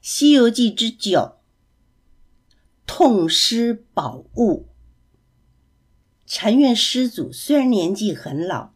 [0.00, 1.38] 西游记》之九，
[2.86, 4.66] 痛失宝物。
[6.24, 8.70] 禅院师祖虽然年纪很老，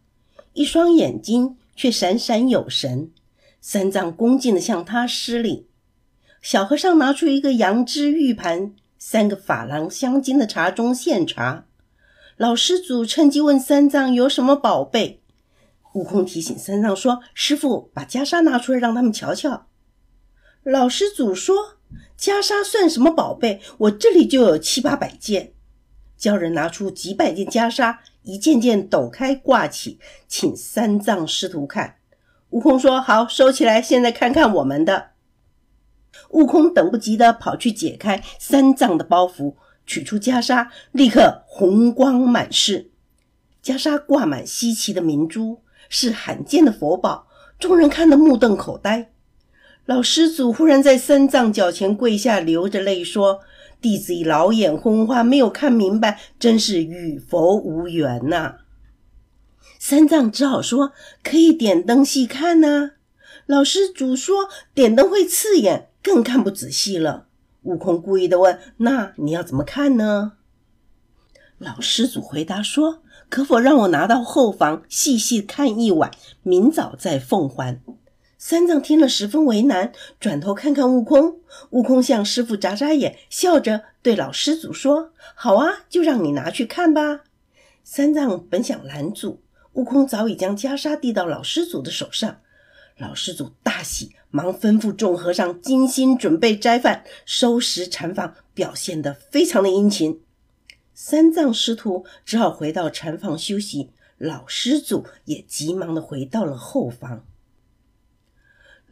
[0.53, 3.12] 一双眼睛却闪闪有神，
[3.61, 5.69] 三藏恭敬地向他施礼。
[6.40, 11.66] 小和尚拿出一个羊脂玉盘，三个珐琅镶金的茶盅献茶。
[12.36, 15.23] 老师祖趁机问三藏有什么宝贝。
[15.95, 19.66] 悟空提醒三藏说：“师傅，把袈裟拿出来，让他们瞧瞧。”
[20.64, 21.79] 老师祖说
[22.16, 23.61] ：“袈裟算什么宝贝？
[23.79, 25.53] 我这里就有七八百件。”
[26.16, 29.98] 叫人拿出几百件袈裟，一件件抖开挂起，
[30.29, 31.96] 请三藏师徒看。
[32.50, 33.83] 悟空说：“好，收起来。
[33.83, 35.11] 现在看看我们的。”
[36.30, 42.92] 悟空等不及的跑去解开三藏的包袱，取出袈裟，立刻红光满室。
[43.64, 47.27] 袈裟挂满稀奇的明珠，是罕见的佛宝，
[47.58, 49.11] 众人看得目瞪口呆。
[49.84, 53.41] 老师祖忽然在三藏脚前跪下，流着泪说
[53.83, 58.59] ：“弟子已老眼昏花，没有看明白，真是与佛无缘呐。”
[59.81, 60.93] 三藏只好说
[61.25, 62.93] ：“可以点灯细看呐。”
[63.47, 67.27] 老师祖说：“点灯会刺眼，更看不仔细了。”
[67.62, 70.34] 悟空故意的问：“那你要怎么看呢？”
[71.59, 76.12] 老师祖回答说：“可否让我拿到后房细细看一晚，
[76.45, 77.81] 明早再奉还？”
[78.45, 81.39] 三藏听了十分为难，转头看看悟空。
[81.71, 87.21] 悟空向师傅眨眨眼，笑着对老师祖说：“好啊，就让你拿去看吧。”
[87.84, 89.41] 三藏本想拦阻，
[89.75, 92.39] 悟空早已将袈裟递到老师祖的手上。
[92.99, 100.21] 老师祖大喜，忙吩咐众和尚精心准备斋饭，收拾禅房，表现得非常的殷勤。
[100.93, 107.25] 三藏师徒只好回到禅房休息，老师祖也急忙的回到了后房。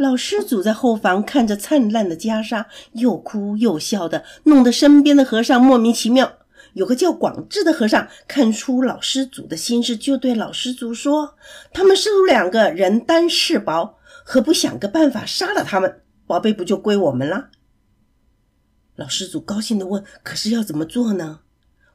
[0.01, 6.39] 老师祖在后房看着灿烂的袈裟，又哭又笑的，弄得身边的和尚莫名其妙。
[6.73, 11.35] 有个叫广智的和尚看出老师祖的心事，就对老师祖说
[11.75, 16.01] ：“他们师徒两个人单势薄，何不想个办法杀了他们？
[16.27, 17.51] 宝贝不就归我们了？”
[18.97, 21.41] 老师祖高兴的问：“可是要怎么做呢？”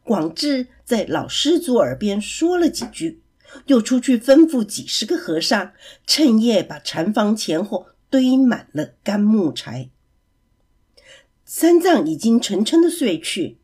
[0.06, 3.24] 广智在老师祖耳边说了几句，
[3.66, 5.72] 又出去吩咐几十个和尚，
[6.06, 7.88] 趁夜把禅房前后。
[8.10, 9.90] 堆满了干木柴，
[11.44, 13.58] 三藏已经沉沉的睡去，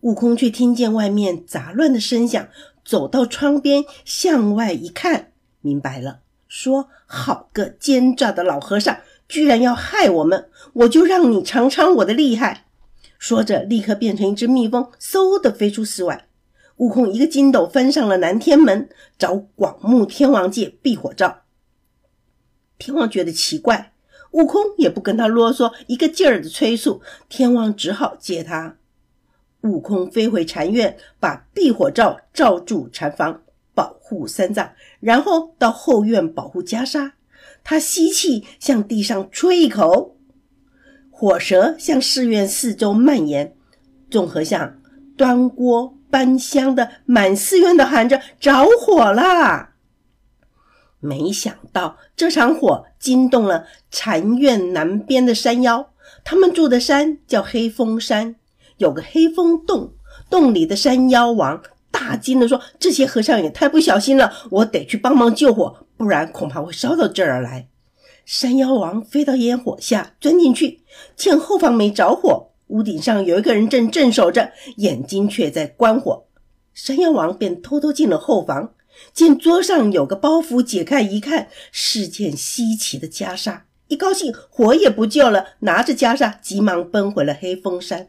[0.00, 2.48] 悟空却听见外面杂乱的声响，
[2.84, 10.50] 走到窗边向外一看，明白了，说：“好个奸诈的老和尚，居然要害我们！
[10.72, 12.66] 我就让你尝尝我的厉害！”
[13.18, 16.26] 说着，立刻变成一只蜜蜂，嗖的飞出室外。
[16.78, 21.43] 悟空一个筋斗翻上了南天门，找广目天王借避火罩。
[22.78, 23.92] 天王觉得奇怪，
[24.32, 28.76] 悟空也不跟他啰嗦，一个劲儿的催促，天王只好接他。
[29.62, 33.42] 悟空飞回禅院，把避火罩罩住禅房，
[33.74, 37.12] 保护三藏，然后到后院保护袈裟。
[37.62, 40.16] 他吸气，向地上吹一口，
[41.10, 43.56] 火舌向寺院四周蔓延，
[44.10, 44.82] 众和尚
[45.16, 49.70] 端锅搬香的满寺院的喊着：“着火了！”
[51.04, 55.90] 没想到这场火惊动了禅院南边的山妖，
[56.24, 58.36] 他们住的山叫黑风山，
[58.78, 59.92] 有个黑风洞，
[60.30, 67.68] 洞里的山妖王大惊地说：“这些和尚也太不小心了，我得去帮忙救火，不然恐怕会烧到这儿来。”
[68.24, 70.80] 山妖王飞到烟火下钻进去，
[71.14, 76.24] 见后方没着火，屋顶上有一个人正镇守着，眼睛却在观火，
[76.72, 78.70] 山妖王便偷偷进了后房。
[79.12, 83.62] 见桌上有个包袱，解开一看，是件稀奇的袈裟。
[83.88, 88.08] 一高兴，火也不救了，拿着袈裟，急忙奔回了黑风山。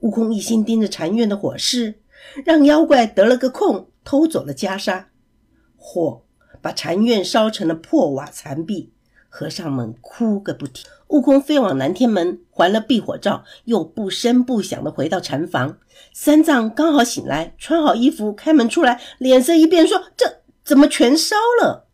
[0.00, 2.00] 悟空一心盯着禅院的火势，
[2.44, 5.04] 让妖怪得了个空，偷走了袈裟。
[5.76, 6.22] 火
[6.60, 8.92] 把禅院烧成了破瓦残壁，
[9.28, 10.84] 和尚们哭个不停。
[11.08, 15.78] 悟空飞往南天门，还了避火罩，又不声不响地回到禅房。
[16.12, 21.88] 三藏刚好醒来，穿好衣服，开门出来，脸色一变，说：“这怎么全烧了？”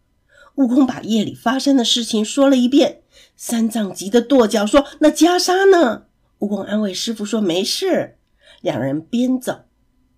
[0.56, 3.02] 悟空把夜里发生的事情说了一遍。
[3.36, 6.04] 三藏急得跺脚，说：“那袈裟呢？”
[6.40, 8.16] 悟空安慰师傅说：“没事。”
[8.62, 9.62] 两人边走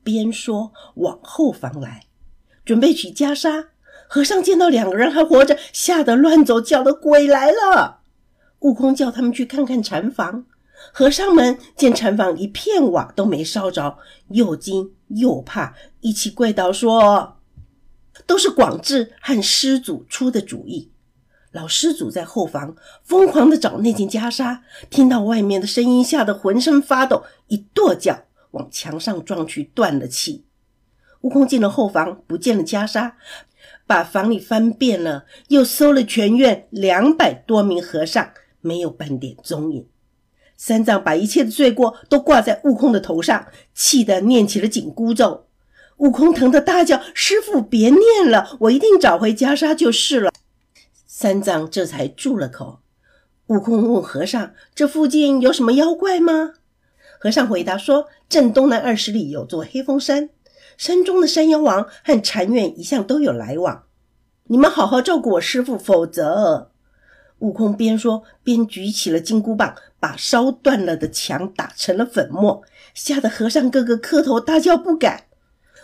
[0.03, 2.05] 边说：“往后房来，
[2.65, 3.67] 准备取袈裟。”
[4.09, 8.01] 和尚见到两个人还活着，吓得乱走，叫的鬼来了。
[8.61, 10.47] 悟空叫他们去看看禅房，
[10.93, 13.99] 和尚们见禅房一片瓦都没烧着，
[14.29, 17.37] 又惊又怕，一起跪倒说
[18.27, 20.91] ：“都是广智和师祖出的主意。”
[21.53, 24.61] 老施主在后房疯狂地找那件袈裟，
[24.91, 30.45] 听到外面的声音，吓得浑身发抖，一跺脚往墙上撞去，断了气。
[31.23, 33.13] 悟空进了后房，不见了袈裟，
[33.87, 38.31] 把房里翻遍了，又搜了全院两百多名和尚，
[38.61, 39.87] 没有半点踪影。
[40.57, 45.47] 三藏把一切的罪过都挂在悟空的头上，气得念起了紧箍咒。
[45.99, 50.31] 悟空疼得大叫：“师傅，别念了，我一定找回袈裟就是了。”
[51.07, 52.81] 三藏这才住了口。
[53.47, 56.55] 悟空问和尚：“这附近有什么妖怪吗？”
[57.19, 60.29] 和尚回答说：“正东南二十里有座黑风山，
[60.77, 63.85] 山中的山妖王和禅院一向都有来往。
[64.49, 66.71] 你们好好照顾我师傅，否则……”
[67.41, 72.63] 悟空边说边举起了金箍棒，把烧断了的墙打成了粉末，
[72.95, 75.25] 吓得和尚个个磕头大叫不敢。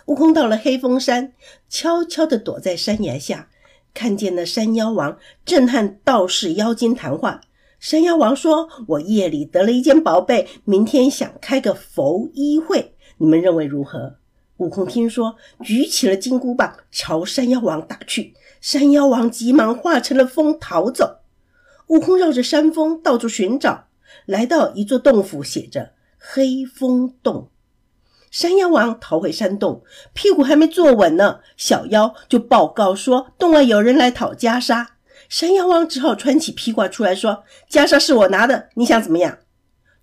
[0.07, 1.35] 悟空到了黑风山，
[1.69, 3.49] 悄悄地躲在山崖下。
[3.93, 7.43] 看见那山妖王正和道士妖精谈话，
[7.79, 14.17] 山妖王说：“我夜里得了一件宝贝，明天想开个佛衣会，你们认为如何？”
[14.63, 21.19] 悟空听说，举起了金箍棒朝山妖王打去，山妖王急忙化成了风逃走。
[21.89, 23.89] 悟空绕着山峰到处寻找，
[24.25, 27.51] 来到一座洞府，写着“黑风洞”。
[28.31, 29.83] 山妖王逃回山洞，
[30.15, 34.87] 屁股还没坐稳呢，小妖就报告说洞外有人来讨袈裟。
[35.29, 39.39] 山妖王只好穿起披挂出来说：“袈裟是我拿的，你想怎么样？”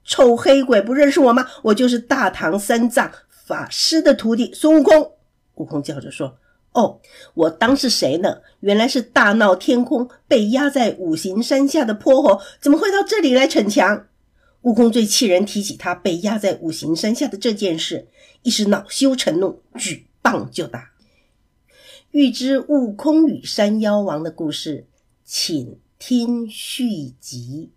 [0.04, 1.46] 臭黑鬼，不认识我吗？
[1.62, 3.12] 我就是大唐三藏
[3.50, 5.14] 法师的徒弟孙悟空。
[5.56, 6.38] 悟空叫着说
[6.74, 7.02] ：“哦，
[7.34, 8.42] 我当是谁呢？
[8.60, 14.06] 原来是大闹天宫被压在五行山下的泼猴，怎么会到这里来逞强？”
[14.62, 18.08] 悟空最气人，提起他被压在五行山下的这件事，
[18.44, 20.92] 一时恼羞成怒，举棒就打。
[22.12, 24.86] 欲知悟空与山妖王的故事，
[25.26, 27.72] 请听续集。